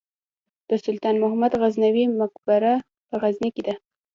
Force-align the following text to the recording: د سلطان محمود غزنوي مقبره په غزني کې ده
د 0.69 0.71
سلطان 0.85 1.15
محمود 1.23 1.53
غزنوي 1.61 2.05
مقبره 2.21 2.73
په 3.09 3.15
غزني 3.21 3.49
کې 3.55 3.63
ده 3.67 3.75